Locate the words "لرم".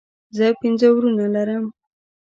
1.35-1.65